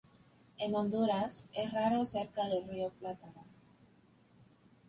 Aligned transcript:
En 0.57 0.73
Honduras, 0.73 1.51
es 1.53 1.71
raro 1.71 2.03
cerca 2.05 2.47
del 2.47 2.67
río 2.67 2.89
Plátano. 2.99 3.45